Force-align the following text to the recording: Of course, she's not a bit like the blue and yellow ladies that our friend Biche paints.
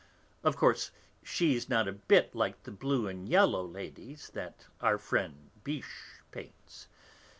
Of 0.43 0.55
course, 0.57 0.89
she's 1.21 1.69
not 1.69 1.87
a 1.87 1.91
bit 1.91 2.33
like 2.33 2.63
the 2.63 2.71
blue 2.71 3.07
and 3.07 3.29
yellow 3.29 3.63
ladies 3.63 4.31
that 4.33 4.65
our 4.81 4.97
friend 4.97 5.51
Biche 5.63 6.21
paints. 6.31 6.87